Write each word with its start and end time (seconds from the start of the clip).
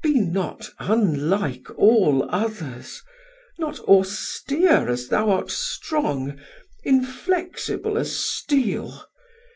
Be 0.00 0.14
not 0.20 0.70
unlike 0.78 1.66
all 1.76 2.24
others, 2.30 3.02
not 3.58 3.80
austere 3.80 4.88
As 4.88 5.08
thou 5.08 5.30
art 5.30 5.50
strong, 5.50 6.38
inflexible 6.84 7.98
as 7.98 8.14
steel. 8.14 9.02